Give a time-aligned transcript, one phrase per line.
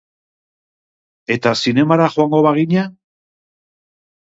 [1.35, 2.89] Eta zinemara joango bagina?